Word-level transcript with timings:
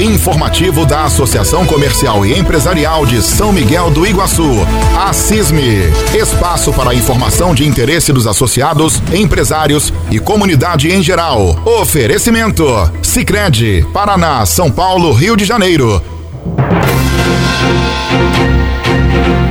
Informativo 0.00 0.86
da 0.86 1.06
Associação 1.06 1.66
Comercial 1.66 2.24
e 2.24 2.38
Empresarial 2.38 3.04
de 3.04 3.20
São 3.20 3.52
Miguel 3.52 3.90
do 3.90 4.06
Iguaçu. 4.06 4.48
A 4.96 5.12
CISME. 5.12 5.92
Espaço 6.14 6.72
para 6.72 6.94
informação 6.94 7.52
de 7.52 7.66
interesse 7.66 8.12
dos 8.12 8.24
associados, 8.24 9.02
empresários 9.12 9.92
e 10.08 10.20
comunidade 10.20 10.88
em 10.88 11.02
geral. 11.02 11.60
Oferecimento: 11.64 12.64
Sicredi, 13.02 13.84
Paraná, 13.92 14.46
São 14.46 14.70
Paulo, 14.70 15.12
Rio 15.12 15.36
de 15.36 15.44
Janeiro. 15.44 16.00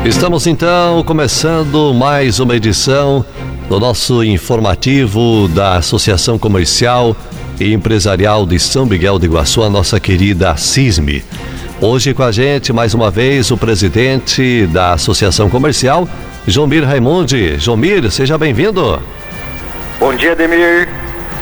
Estamos 0.06 0.48
então 0.48 1.04
começando 1.04 1.94
mais 1.94 2.40
uma 2.40 2.56
edição 2.56 3.26
do 3.68 3.82
nosso 3.82 4.24
informativo 4.24 5.50
da 5.50 5.76
Associação 5.76 6.40
Comercial 6.40 7.14
e 7.60 7.74
Empresarial 7.74 8.46
de 8.46 8.60
São 8.60 8.86
Miguel 8.86 9.20
de 9.20 9.26
Iguaçu, 9.26 9.64
a 9.64 9.70
nossa 9.70 10.00
querida 10.00 10.56
CISME. 10.58 11.24
Hoje 11.82 12.14
com 12.14 12.24
a 12.24 12.32
gente, 12.32 12.74
mais 12.74 12.94
uma 12.94 13.12
vez, 13.12 13.52
o 13.52 13.58
presidente 13.58 14.68
da 14.68 14.94
Associação 14.94 15.50
Comercial, 15.50 16.08
Jomir 16.48 16.84
Raimundi. 16.84 17.58
Jomir, 17.58 18.10
seja 18.12 18.38
bem-vindo. 18.38 19.02
Bom 20.00 20.14
dia, 20.16 20.36
Demir. 20.36 20.90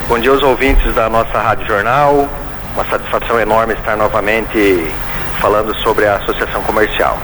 Bom 0.07 0.19
dia 0.19 0.31
aos 0.31 0.43
ouvintes 0.43 0.93
da 0.93 1.09
nossa 1.09 1.39
Rádio 1.39 1.67
Jornal. 1.67 2.29
Uma 2.73 2.85
satisfação 2.85 3.39
enorme 3.39 3.73
estar 3.73 3.95
novamente 3.95 4.85
falando 5.39 5.75
sobre 5.81 6.05
a 6.05 6.17
Associação 6.17 6.61
Comercial. 6.63 7.17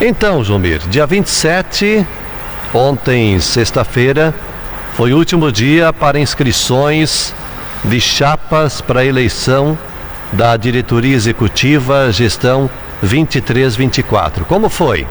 Então, 0.00 0.42
Jomir, 0.42 0.80
dia 0.88 1.06
27, 1.06 2.04
ontem, 2.72 3.38
sexta-feira, 3.38 4.34
foi 4.94 5.12
o 5.12 5.16
último 5.16 5.52
dia 5.52 5.92
para 5.92 6.18
inscrições 6.18 7.32
de 7.84 8.00
chapas 8.00 8.80
para 8.80 9.04
eleição 9.04 9.78
da 10.32 10.56
diretoria 10.56 11.14
executiva 11.14 12.10
gestão 12.10 12.68
23-24. 13.04 14.44
Como 14.48 14.68
foi? 14.68 15.06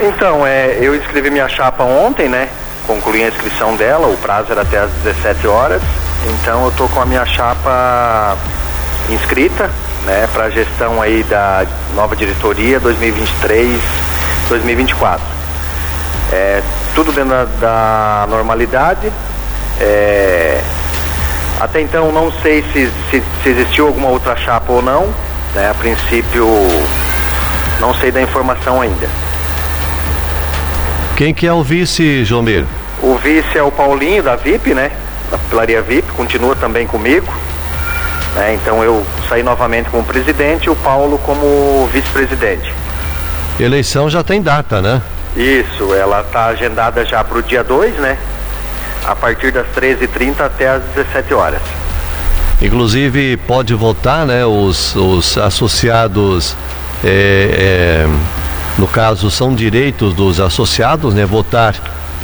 Então, 0.00 0.46
é, 0.46 0.78
eu 0.80 0.94
inscrevi 0.94 1.30
minha 1.30 1.48
chapa 1.48 1.82
ontem, 1.82 2.28
né? 2.28 2.48
Concluí 2.86 3.24
a 3.24 3.28
inscrição 3.28 3.74
dela, 3.76 4.06
o 4.06 4.16
prazo 4.18 4.52
era 4.52 4.62
até 4.62 4.78
às 4.78 4.90
17 5.02 5.46
horas. 5.46 5.82
Então 6.28 6.64
eu 6.64 6.72
tô 6.72 6.88
com 6.88 7.00
a 7.00 7.06
minha 7.06 7.24
chapa 7.26 8.36
inscrita, 9.10 9.70
né, 10.04 10.28
para 10.32 10.44
a 10.44 10.50
gestão 10.50 11.00
aí 11.00 11.22
da 11.24 11.64
nova 11.94 12.16
diretoria 12.16 12.80
2023-2024. 12.80 15.20
É, 16.32 16.62
tudo 16.94 17.12
dentro 17.12 17.30
da, 17.30 17.44
da 17.60 18.26
normalidade. 18.28 19.12
É, 19.80 20.60
até 21.60 21.80
então 21.80 22.12
não 22.12 22.30
sei 22.42 22.62
se, 22.72 22.90
se, 23.10 23.22
se, 23.42 23.48
existiu 23.48 23.86
alguma 23.86 24.08
outra 24.08 24.36
chapa 24.36 24.72
ou 24.72 24.82
não. 24.82 25.06
Né? 25.54 25.70
A 25.70 25.74
princípio 25.74 26.46
não 27.80 27.94
sei 27.94 28.10
da 28.10 28.20
informação 28.20 28.80
ainda. 28.80 29.08
Quem 31.16 31.32
que 31.32 31.46
é 31.46 31.52
o 31.52 31.62
vice, 31.62 32.24
Jomir? 32.24 32.64
O 33.02 33.16
vice 33.16 33.56
é 33.56 33.62
o 33.62 33.70
Paulinho 33.70 34.22
da 34.22 34.36
VIP, 34.36 34.74
né? 34.74 34.90
Da 35.30 35.38
Pilaria 35.38 35.80
VIP, 35.80 36.10
continua 36.12 36.54
também 36.54 36.86
comigo. 36.86 37.32
Né? 38.34 38.54
Então 38.54 38.84
eu 38.84 39.04
saí 39.28 39.42
novamente 39.42 39.88
como 39.88 40.04
presidente 40.04 40.66
e 40.66 40.70
o 40.70 40.76
Paulo 40.76 41.18
como 41.18 41.88
vice-presidente. 41.90 42.74
Eleição 43.58 44.10
já 44.10 44.22
tem 44.22 44.42
data, 44.42 44.82
né? 44.82 45.00
Isso, 45.34 45.94
ela 45.94 46.20
está 46.20 46.46
agendada 46.46 47.04
já 47.04 47.24
para 47.24 47.38
o 47.38 47.42
dia 47.42 47.64
2, 47.64 47.94
né? 47.94 48.18
A 49.06 49.14
partir 49.14 49.52
das 49.52 49.66
13h30 49.68 50.40
até 50.40 50.68
as 50.68 50.82
17 50.94 51.32
horas. 51.32 51.62
Inclusive 52.60 53.36
pode 53.36 53.74
votar, 53.74 54.26
né? 54.26 54.44
Os, 54.44 54.96
os 54.96 55.38
associados, 55.38 56.56
é, 57.04 58.06
é, 58.06 58.08
no 58.78 58.86
caso, 58.86 59.30
são 59.30 59.54
direitos 59.54 60.14
dos 60.14 60.40
associados, 60.40 61.14
né? 61.14 61.24
Votar 61.24 61.74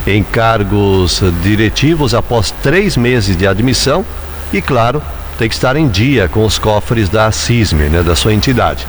em 0.07 0.23
cargos 0.23 1.23
diretivos 1.43 2.15
após 2.15 2.51
três 2.63 2.97
meses 2.97 3.37
de 3.37 3.47
admissão 3.47 4.05
e, 4.53 4.61
claro, 4.61 5.03
tem 5.39 5.49
que 5.49 5.55
estar 5.55 5.77
em 5.77 5.89
dia 5.89 6.29
com 6.29 6.45
os 6.45 6.59
cofres 6.59 7.09
da 7.09 7.31
CISME, 7.31 7.85
né, 7.85 8.03
da 8.03 8.15
sua 8.15 8.33
entidade. 8.33 8.87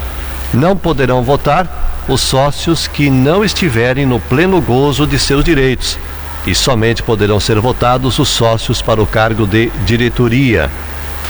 Não 0.53 0.75
poderão 0.75 1.23
votar 1.23 2.03
os 2.07 2.21
sócios 2.21 2.87
que 2.87 3.09
não 3.09 3.43
estiverem 3.43 4.05
no 4.05 4.19
pleno 4.19 4.61
gozo 4.61 5.07
de 5.07 5.17
seus 5.17 5.43
direitos. 5.43 5.97
E 6.45 6.53
somente 6.53 7.01
poderão 7.01 7.39
ser 7.39 7.59
votados 7.59 8.19
os 8.19 8.29
sócios 8.29 8.81
para 8.81 9.01
o 9.01 9.07
cargo 9.07 9.47
de 9.47 9.69
diretoria. 9.85 10.69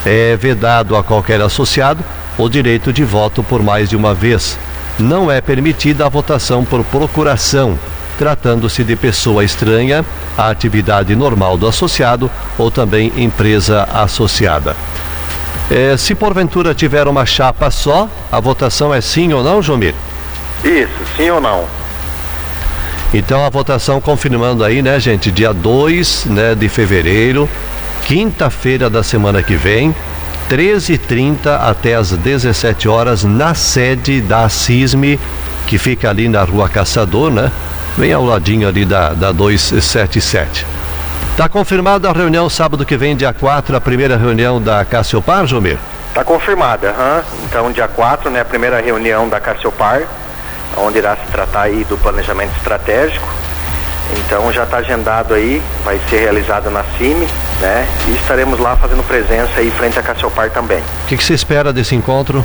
É 0.05 0.35
vedado 0.35 0.95
a 0.95 1.03
qualquer 1.03 1.39
associado 1.41 2.03
o 2.37 2.49
direito 2.49 2.91
de 2.91 3.03
voto 3.03 3.43
por 3.43 3.61
mais 3.61 3.89
de 3.89 3.95
uma 3.95 4.13
vez. 4.13 4.57
Não 4.99 5.31
é 5.31 5.41
permitida 5.41 6.05
a 6.05 6.09
votação 6.09 6.65
por 6.65 6.83
procuração, 6.83 7.77
tratando-se 8.17 8.83
de 8.83 8.95
pessoa 8.95 9.43
estranha 9.43 10.05
à 10.37 10.49
atividade 10.49 11.15
normal 11.15 11.57
do 11.57 11.67
associado 11.67 12.29
ou 12.57 12.69
também 12.69 13.11
empresa 13.17 13.83
associada. 13.93 14.75
É, 15.71 15.95
se 15.97 16.13
porventura 16.13 16.75
tiver 16.75 17.07
uma 17.07 17.25
chapa 17.25 17.71
só, 17.71 18.07
a 18.31 18.39
votação 18.39 18.93
é 18.93 19.01
sim 19.01 19.33
ou 19.33 19.43
não, 19.43 19.61
Jomir? 19.61 19.95
Isso, 20.63 20.91
sim 21.17 21.29
ou 21.29 21.41
não. 21.41 21.65
Então 23.13 23.45
a 23.45 23.49
votação 23.49 24.01
confirmando 24.01 24.63
aí, 24.63 24.81
né, 24.81 24.99
gente, 24.99 25.31
dia 25.31 25.53
2 25.53 26.25
né, 26.25 26.55
de 26.55 26.67
fevereiro, 26.67 27.47
quinta-feira 28.05 28.89
da 28.89 29.03
semana 29.03 29.43
que 29.43 29.55
vem, 29.55 29.95
13h30 30.49 31.47
até 31.61 31.93
as 31.93 32.11
17 32.11 32.89
horas 32.89 33.23
na 33.23 33.53
sede 33.53 34.19
da 34.19 34.49
CISME, 34.49 35.19
que 35.67 35.77
fica 35.77 36.09
ali 36.09 36.27
na 36.27 36.43
rua 36.43 36.67
Caçador, 36.67 37.31
né? 37.31 37.51
Bem 37.95 38.11
ao 38.11 38.25
ladinho 38.25 38.67
ali 38.67 38.83
da, 38.83 39.09
da 39.09 39.31
277. 39.31 40.65
Está 41.31 41.47
confirmada 41.47 42.09
a 42.09 42.13
reunião 42.13 42.49
sábado 42.49 42.85
que 42.85 42.97
vem, 42.97 43.15
dia 43.15 43.31
4, 43.31 43.75
a 43.75 43.81
primeira 43.81 44.17
reunião 44.17 44.61
da 44.61 44.83
Cassiopar, 44.83 45.45
Jomir? 45.45 45.77
Está 46.09 46.23
confirmada, 46.23 46.89
uhum. 46.89 47.21
então 47.45 47.71
dia 47.71 47.87
4, 47.87 48.29
né, 48.29 48.41
a 48.41 48.45
primeira 48.45 48.79
reunião 48.81 49.29
da 49.29 49.39
Cassiopar, 49.39 50.03
onde 50.77 50.97
irá 50.97 51.15
se 51.15 51.31
tratar 51.31 51.63
aí 51.63 51.83
do 51.83 51.97
planejamento 51.97 52.55
estratégico. 52.57 53.27
Então 54.17 54.51
já 54.51 54.63
está 54.63 54.77
agendado 54.77 55.33
aí, 55.33 55.61
vai 55.83 55.99
ser 56.09 56.17
realizado 56.17 56.69
na 56.69 56.83
CIMI, 56.97 57.27
né? 57.59 57.87
E 58.07 58.15
estaremos 58.15 58.59
lá 58.59 58.75
fazendo 58.75 59.05
presença 59.07 59.51
aí 59.57 59.71
frente 59.71 59.97
à 59.97 60.03
Cassiopar 60.03 60.49
também. 60.51 60.79
O 60.79 61.07
que, 61.07 61.17
que 61.17 61.23
você 61.23 61.33
espera 61.33 61.73
desse 61.73 61.95
encontro? 61.95 62.43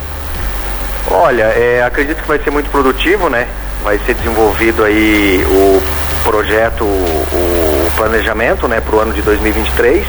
Olha, 1.10 1.44
é, 1.44 1.82
acredito 1.84 2.22
que 2.22 2.28
vai 2.28 2.38
ser 2.38 2.50
muito 2.50 2.70
produtivo, 2.70 3.28
né? 3.28 3.46
Vai 3.82 3.98
ser 3.98 4.14
desenvolvido 4.14 4.84
aí 4.84 5.44
o 5.48 5.82
projeto, 6.24 6.84
o 6.84 7.90
planejamento, 7.96 8.68
né, 8.68 8.80
para 8.80 8.96
o 8.96 9.00
ano 9.00 9.12
de 9.12 9.22
2023. 9.22 10.06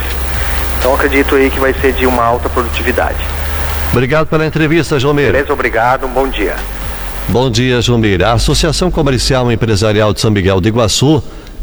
Então 0.80 0.94
acredito 0.94 1.36
aí 1.36 1.50
que 1.50 1.60
vai 1.60 1.74
ser 1.74 1.94
de 1.94 2.06
uma 2.06 2.24
alta 2.24 2.50
produtividade. 2.50 3.18
Obrigado 3.92 4.28
pela 4.28 4.46
entrevista, 4.46 5.00
Jomir. 5.00 5.32
Beleza, 5.32 5.54
obrigado, 5.54 6.06
um 6.06 6.10
bom 6.10 6.28
dia. 6.28 6.56
Bom 7.32 7.52
dia, 7.52 7.80
Jomir. 7.80 8.24
A 8.24 8.34
Associação 8.34 8.90
Comercial 8.90 9.52
e 9.52 9.54
Empresarial 9.54 10.12
de 10.12 10.20
São 10.20 10.32
Miguel 10.32 10.60
de 10.60 10.70
Iguaçu 10.70 11.22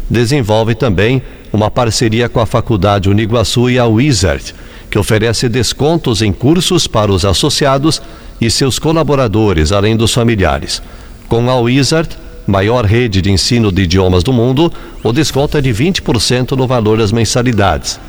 desenvolve 0.09 0.73
também 0.73 1.21
uma 1.51 1.69
parceria 1.69 2.29
com 2.29 2.39
a 2.39 2.45
Faculdade 2.45 3.09
Uniguaçu 3.09 3.69
e 3.69 3.77
a 3.77 3.85
Wizard, 3.85 4.55
que 4.89 4.97
oferece 4.97 5.49
descontos 5.49 6.21
em 6.21 6.31
cursos 6.31 6.87
para 6.87 7.11
os 7.11 7.25
associados 7.25 8.01
e 8.39 8.49
seus 8.49 8.79
colaboradores, 8.79 9.73
além 9.73 9.97
dos 9.97 10.13
familiares. 10.13 10.81
Com 11.27 11.49
a 11.49 11.59
Wizard, 11.59 12.11
maior 12.47 12.85
rede 12.85 13.21
de 13.21 13.29
ensino 13.29 13.69
de 13.69 13.81
idiomas 13.81 14.23
do 14.23 14.31
mundo, 14.31 14.71
o 15.03 15.11
desconto 15.11 15.57
é 15.57 15.61
de 15.61 15.73
20% 15.73 16.51
no 16.51 16.65
valor 16.65 16.97
das 16.99 17.11
mensalidades. 17.11 17.99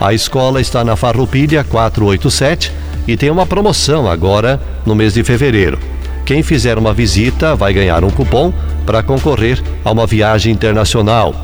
A 0.00 0.14
escola 0.14 0.60
está 0.60 0.84
na 0.84 0.94
Farroupilha 0.94 1.64
487 1.64 2.70
e 3.08 3.16
tem 3.16 3.28
uma 3.28 3.44
promoção 3.44 4.08
agora 4.08 4.60
no 4.86 4.94
mês 4.94 5.14
de 5.14 5.24
fevereiro. 5.24 5.91
Quem 6.24 6.42
fizer 6.42 6.78
uma 6.78 6.92
visita 6.92 7.56
vai 7.56 7.72
ganhar 7.72 8.04
um 8.04 8.10
cupom 8.10 8.52
para 8.86 9.02
concorrer 9.02 9.60
a 9.84 9.90
uma 9.90 10.06
viagem 10.06 10.52
internacional 10.52 11.34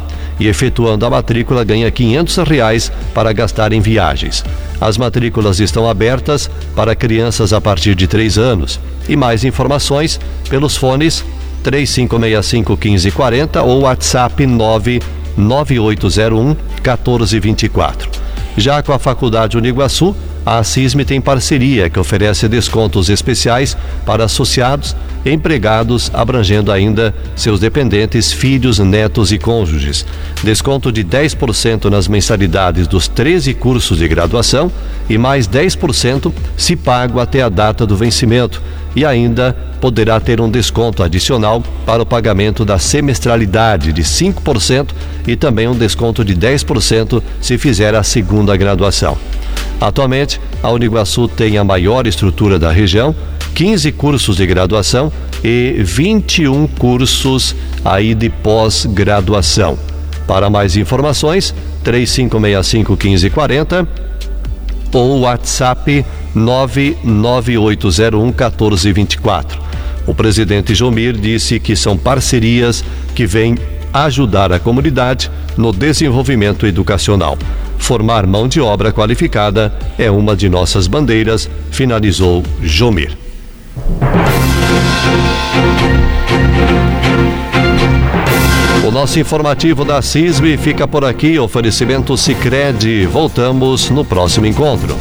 e 0.41 0.47
efetuando 0.47 1.05
a 1.05 1.11
matrícula 1.11 1.65
ganha 1.65 1.91
500 1.91 2.37
reais 2.39 2.93
para 3.13 3.33
gastar 3.33 3.73
em 3.73 3.81
viagens. 3.81 4.45
As 4.81 4.97
matrículas 4.97 5.59
estão 5.59 5.89
abertas 5.89 6.49
para 6.77 6.95
crianças 6.95 7.53
a 7.53 7.61
partir 7.61 7.97
de 7.97 8.07
3 8.07 8.39
anos. 8.39 8.79
E 9.09 9.17
mais 9.17 9.43
informações 9.43 10.21
pelos 10.49 10.77
fones 10.77 11.25
3565 11.63 12.77
1540 12.77 13.63
ou 13.63 13.81
WhatsApp 13.81 14.47
99801 14.47 16.57
1424. 16.83 18.11
Já 18.57 18.83
com 18.83 18.93
a 18.93 18.99
Faculdade 18.99 19.57
Uniguaçu, 19.57 20.15
a 20.51 20.65
CISME 20.65 21.05
tem 21.05 21.21
parceria 21.21 21.91
que 21.91 21.99
oferece 21.99 22.49
descontos 22.49 23.11
especiais 23.11 23.77
para 24.07 24.25
associados 24.25 24.97
empregados, 25.27 26.11
abrangendo 26.15 26.73
ainda 26.73 27.15
seus 27.37 27.61
dependentes, 27.61 28.33
filhos, 28.33 28.79
netos 28.79 29.31
e 29.31 29.37
cônjuges. 29.37 30.07
Desconto 30.43 30.91
de 30.91 31.05
10% 31.05 31.91
nas 31.91 32.09
mensalidades 32.09 32.87
dos 32.87 33.09
13 33.09 33.53
cursos 33.53 33.99
de 33.99 34.09
graduação 34.09 34.73
e 35.07 35.19
mais 35.19 35.47
10% 35.47 36.33
se 36.57 36.77
pago 36.77 37.21
até 37.21 37.43
a 37.43 37.51
data 37.51 37.85
do 37.85 37.95
vencimento. 37.95 38.63
E 38.97 39.05
ainda 39.05 39.55
poderá 39.83 40.19
ter 40.19 40.41
um 40.41 40.51
desconto 40.51 41.03
adicional 41.03 41.63
para 41.85 42.03
o 42.03 42.07
pagamento 42.07 42.65
da 42.65 42.79
semestralidade 42.79 43.93
de 43.93 44.03
5% 44.03 44.89
e 45.27 45.37
também 45.37 45.69
um 45.69 45.77
desconto 45.77 46.25
de 46.25 46.35
10% 46.35 47.23
se 47.39 47.59
fizer 47.59 47.95
a 47.95 48.03
segunda 48.03 48.57
graduação. 48.57 49.19
Atualmente, 49.81 50.41
a 50.63 50.71
Uniguaçu 50.71 51.29
tem 51.29 51.57
a 51.57 51.65
maior 51.65 52.07
estrutura 52.07 52.59
da 52.59 52.71
região, 52.73 53.15
15 53.55 53.93
cursos 53.93 54.37
de 54.37 54.47
graduação 54.47 55.13
e 55.43 55.77
21 55.79 56.67
cursos 56.67 57.55
aí 57.85 58.15
de 58.15 58.29
pós-graduação. 58.29 59.79
Para 60.27 60.51
mais 60.51 60.77
informações, 60.77 61.55
3565 61.85 62.93
1540 62.93 63.89
ou 64.93 65.21
WhatsApp 65.21 66.05
99801 66.35 68.25
1424. 68.27 69.61
O 70.07 70.15
presidente 70.15 70.75
Jomir 70.75 71.13
disse 71.15 71.61
que 71.61 71.77
são 71.77 71.97
parcerias 71.97 72.85
que 73.15 73.27
vêm 73.27 73.57
ajudar 73.93 74.53
a 74.53 74.59
comunidade 74.59 75.31
no 75.57 75.73
desenvolvimento 75.73 76.67
educacional. 76.67 77.39
Formar 77.79 78.27
mão 78.27 78.47
de 78.47 78.61
obra 78.61 78.93
qualificada 78.93 79.73
é 79.99 80.11
uma 80.11 80.37
de 80.37 80.49
nossas 80.49 80.87
bandeiras, 80.87 81.49
finalizou 81.71 82.43
Jomir. 82.61 83.17
O 88.89 88.91
nosso 88.91 89.21
informativo 89.21 89.85
da 89.85 90.01
CISB 90.01 90.57
fica 90.57 90.89
por 90.89 91.05
aqui. 91.05 91.39
Oferecimento 91.39 92.17
Sicredi. 92.17 93.05
Voltamos 93.05 93.91
no 93.91 94.03
próximo 94.03 94.47
encontro. 94.47 94.97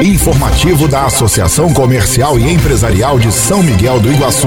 Informativo 0.00 0.86
da 0.86 1.06
Associação 1.06 1.74
Comercial 1.74 2.38
e 2.38 2.52
Empresarial 2.52 3.18
de 3.18 3.32
São 3.32 3.60
Miguel 3.60 3.98
do 3.98 4.12
Iguaçu. 4.12 4.46